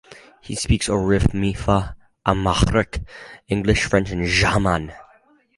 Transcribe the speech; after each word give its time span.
He 0.41 0.55
speaks 0.55 0.87
Oromiffa, 0.87 1.93
Amharic, 2.25 3.01
English, 3.47 3.85
French 3.85 4.09
and 4.09 4.25
German. 4.25 4.93